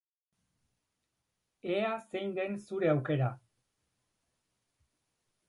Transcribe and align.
Ea 1.73 1.91
zein 2.07 2.33
den 2.39 2.57
zure 2.65 2.91
aukera! 2.95 3.29